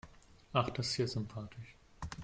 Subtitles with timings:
[0.53, 1.75] Ach, das ist ja sympathisch.